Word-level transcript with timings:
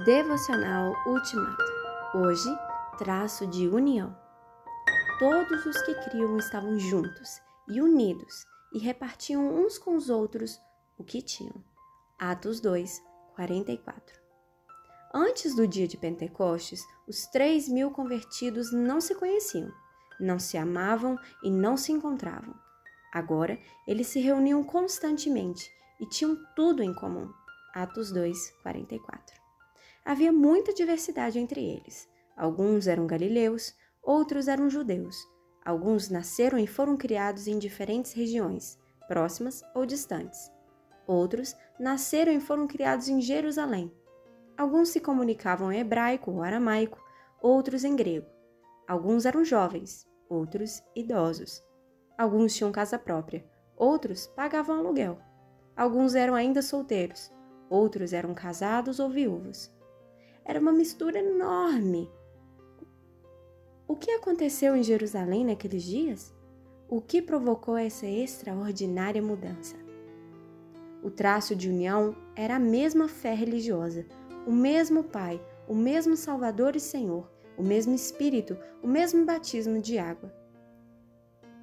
Devocional 0.00 0.94
Ultimato. 1.06 1.62
Hoje, 2.14 2.48
traço 2.96 3.46
de 3.46 3.68
união. 3.68 4.16
Todos 5.18 5.66
os 5.66 5.82
que 5.82 5.94
criam 6.06 6.38
estavam 6.38 6.78
juntos 6.78 7.42
e 7.68 7.78
unidos 7.78 8.46
e 8.72 8.78
repartiam 8.78 9.54
uns 9.54 9.76
com 9.76 9.94
os 9.94 10.08
outros 10.08 10.58
o 10.96 11.04
que 11.04 11.20
tinham. 11.20 11.62
Atos 12.18 12.58
2, 12.58 13.02
44. 13.36 14.18
Antes 15.12 15.54
do 15.54 15.68
dia 15.68 15.86
de 15.86 15.98
Pentecostes, 15.98 16.82
os 17.06 17.26
três 17.26 17.68
mil 17.68 17.90
convertidos 17.90 18.72
não 18.72 18.98
se 18.98 19.14
conheciam, 19.14 19.70
não 20.18 20.38
se 20.38 20.56
amavam 20.56 21.18
e 21.44 21.50
não 21.50 21.76
se 21.76 21.92
encontravam. 21.92 22.54
Agora, 23.12 23.60
eles 23.86 24.06
se 24.06 24.20
reuniam 24.20 24.64
constantemente 24.64 25.70
e 26.00 26.06
tinham 26.06 26.34
tudo 26.56 26.82
em 26.82 26.94
comum. 26.94 27.30
Atos 27.74 28.10
2, 28.10 28.52
44. 28.62 29.41
Havia 30.04 30.32
muita 30.32 30.74
diversidade 30.74 31.38
entre 31.38 31.64
eles. 31.64 32.08
Alguns 32.36 32.86
eram 32.86 33.06
galileus, 33.06 33.74
outros 34.02 34.48
eram 34.48 34.68
judeus. 34.68 35.16
Alguns 35.64 36.08
nasceram 36.08 36.58
e 36.58 36.66
foram 36.66 36.96
criados 36.96 37.46
em 37.46 37.58
diferentes 37.58 38.12
regiões, 38.12 38.78
próximas 39.06 39.62
ou 39.74 39.86
distantes. 39.86 40.50
Outros 41.06 41.54
nasceram 41.78 42.32
e 42.32 42.40
foram 42.40 42.66
criados 42.66 43.08
em 43.08 43.20
Jerusalém. 43.20 43.92
Alguns 44.56 44.88
se 44.88 45.00
comunicavam 45.00 45.72
em 45.72 45.78
hebraico 45.78 46.32
ou 46.32 46.42
aramaico, 46.42 47.00
outros 47.40 47.84
em 47.84 47.94
grego. 47.94 48.26
Alguns 48.88 49.24
eram 49.24 49.44
jovens, 49.44 50.06
outros 50.28 50.82
idosos. 50.96 51.62
Alguns 52.18 52.54
tinham 52.54 52.72
casa 52.72 52.98
própria, 52.98 53.44
outros 53.76 54.26
pagavam 54.26 54.78
aluguel. 54.78 55.18
Alguns 55.76 56.14
eram 56.14 56.34
ainda 56.34 56.60
solteiros, 56.60 57.32
outros 57.70 58.12
eram 58.12 58.34
casados 58.34 58.98
ou 58.98 59.08
viúvos. 59.08 59.72
Era 60.44 60.58
uma 60.58 60.72
mistura 60.72 61.20
enorme. 61.20 62.10
O 63.86 63.94
que 63.94 64.10
aconteceu 64.10 64.76
em 64.76 64.82
Jerusalém 64.82 65.44
naqueles 65.44 65.84
dias? 65.84 66.34
O 66.88 67.00
que 67.00 67.22
provocou 67.22 67.76
essa 67.76 68.06
extraordinária 68.06 69.22
mudança? 69.22 69.76
O 71.02 71.10
traço 71.10 71.54
de 71.54 71.68
união 71.68 72.16
era 72.34 72.56
a 72.56 72.60
mesma 72.60 73.06
fé 73.08 73.34
religiosa, 73.34 74.04
o 74.46 74.52
mesmo 74.52 75.04
Pai, 75.04 75.40
o 75.68 75.74
mesmo 75.74 76.16
Salvador 76.16 76.74
e 76.74 76.80
Senhor, 76.80 77.30
o 77.56 77.62
mesmo 77.62 77.94
Espírito, 77.94 78.56
o 78.82 78.88
mesmo 78.88 79.24
batismo 79.24 79.80
de 79.80 79.96
água. 79.96 80.34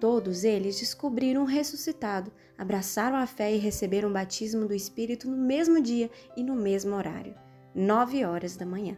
Todos 0.00 0.42
eles 0.42 0.78
descobriram 0.80 1.42
o 1.42 1.46
ressuscitado, 1.46 2.32
abraçaram 2.58 3.16
a 3.16 3.26
fé 3.26 3.54
e 3.54 3.58
receberam 3.58 4.10
o 4.10 4.12
batismo 4.12 4.66
do 4.66 4.74
Espírito 4.74 5.30
no 5.30 5.36
mesmo 5.36 5.80
dia 5.80 6.10
e 6.36 6.42
no 6.42 6.56
mesmo 6.56 6.94
horário 6.94 7.43
nove 7.74 8.24
horas 8.24 8.56
da 8.56 8.64
manhã. 8.64 8.96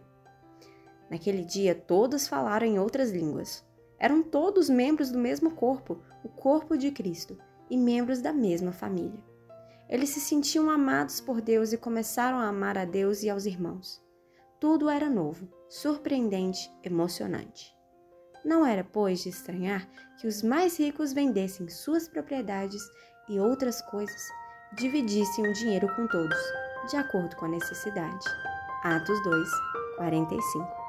Naquele 1.10 1.44
dia, 1.44 1.74
todos 1.74 2.28
falaram 2.28 2.66
em 2.66 2.78
outras 2.78 3.10
línguas. 3.10 3.64
Eram 3.98 4.22
todos 4.22 4.68
membros 4.68 5.10
do 5.10 5.18
mesmo 5.18 5.52
corpo, 5.52 6.02
o 6.22 6.28
corpo 6.28 6.76
de 6.76 6.90
Cristo, 6.90 7.38
e 7.70 7.76
membros 7.76 8.20
da 8.20 8.32
mesma 8.32 8.72
família. 8.72 9.24
Eles 9.88 10.10
se 10.10 10.20
sentiam 10.20 10.68
amados 10.68 11.20
por 11.20 11.40
Deus 11.40 11.72
e 11.72 11.78
começaram 11.78 12.38
a 12.38 12.48
amar 12.48 12.76
a 12.76 12.84
Deus 12.84 13.22
e 13.22 13.30
aos 13.30 13.46
irmãos. 13.46 14.02
Tudo 14.58 14.90
era 14.90 15.08
novo, 15.08 15.48
surpreendente, 15.68 16.70
emocionante. 16.82 17.74
Não 18.44 18.66
era, 18.66 18.84
pois, 18.84 19.22
de 19.22 19.28
estranhar 19.28 19.88
que 20.20 20.26
os 20.26 20.42
mais 20.42 20.78
ricos 20.78 21.12
vendessem 21.12 21.68
suas 21.68 22.08
propriedades 22.08 22.82
e 23.28 23.38
outras 23.38 23.80
coisas, 23.82 24.22
dividissem 24.74 25.46
o 25.48 25.52
dinheiro 25.52 25.88
com 25.94 26.06
todos, 26.06 26.38
de 26.90 26.96
acordo 26.96 27.34
com 27.36 27.46
a 27.46 27.48
necessidade. 27.48 28.24
Atos 28.86 29.20
2, 29.24 29.50
45. 29.98 30.85